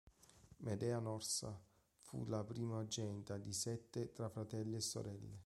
[0.65, 1.55] Medea Norsa
[1.99, 5.39] fu la primogenita di sette tra fratelli e sorelle.